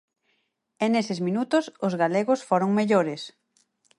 [0.83, 3.21] E neses minutos os galegos foron mellores.